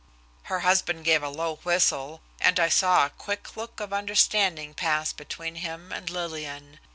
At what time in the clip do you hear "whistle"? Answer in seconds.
1.57-2.21